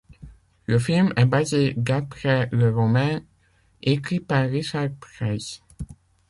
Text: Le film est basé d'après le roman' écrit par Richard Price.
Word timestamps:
Le 0.65 0.79
film 0.79 1.13
est 1.15 1.27
basé 1.27 1.75
d'après 1.77 2.49
le 2.51 2.71
roman' 2.73 3.19
écrit 3.83 4.19
par 4.19 4.49
Richard 4.49 4.89
Price. 4.99 5.61